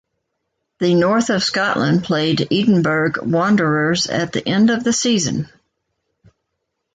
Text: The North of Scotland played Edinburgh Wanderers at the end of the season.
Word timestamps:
The 0.79 0.95
North 0.95 1.29
of 1.29 1.43
Scotland 1.43 2.03
played 2.03 2.51
Edinburgh 2.51 3.21
Wanderers 3.23 4.07
at 4.07 4.31
the 4.33 4.43
end 4.49 4.71
of 4.71 4.83
the 4.83 4.93
season. 4.93 5.47